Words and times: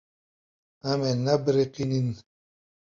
Em 0.89 0.99
ê 1.11 1.13
nebiriqînin. 1.25 2.09